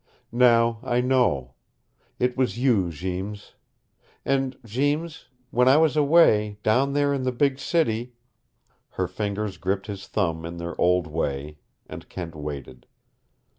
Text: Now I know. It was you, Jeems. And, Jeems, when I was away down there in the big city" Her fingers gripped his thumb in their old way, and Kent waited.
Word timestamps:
Now 0.31 0.79
I 0.81 0.99
know. 0.99 1.53
It 2.17 2.35
was 2.35 2.57
you, 2.57 2.89
Jeems. 2.89 3.53
And, 4.25 4.57
Jeems, 4.65 5.27
when 5.51 5.67
I 5.67 5.77
was 5.77 5.95
away 5.95 6.57
down 6.63 6.93
there 6.93 7.13
in 7.13 7.21
the 7.21 7.31
big 7.31 7.59
city" 7.59 8.13
Her 8.97 9.07
fingers 9.07 9.57
gripped 9.57 9.85
his 9.85 10.07
thumb 10.07 10.43
in 10.43 10.57
their 10.57 10.73
old 10.81 11.05
way, 11.05 11.59
and 11.87 12.09
Kent 12.09 12.33
waited. 12.33 12.87